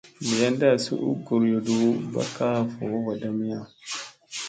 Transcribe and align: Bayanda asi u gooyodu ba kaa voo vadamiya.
Bayanda 0.27 0.65
asi 0.75 0.91
u 1.09 1.11
gooyodu 1.25 1.77
ba 2.13 2.23
kaa 2.35 2.59
voo 2.75 2.97
vadamiya. 3.05 3.59